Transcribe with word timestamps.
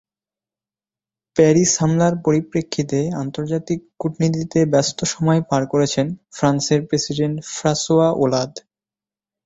Paris 1.35 1.71
হামলার 1.79 2.13
পরিপ্রেক্ষিতে 2.25 2.99
আন্তর্জাতিক 3.21 3.79
কূটনীতিতে 3.99 4.59
ব্যস্ত 4.73 4.99
সময় 5.13 5.41
পার 5.49 5.63
করছেন 5.73 6.05
ফ্রান্সের 6.31 6.79
প্রেসিডেন্ট 6.89 7.35
ফ্রাঁসোয়া 7.51 8.07
ওলাঁদ। 8.17 8.53